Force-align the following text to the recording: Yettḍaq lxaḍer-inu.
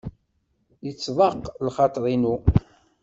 Yettḍaq 0.85 1.41
lxaḍer-inu. 1.67 2.35